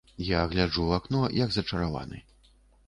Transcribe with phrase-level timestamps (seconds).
[0.27, 2.27] Я гляджу ў акно, як зачараваны.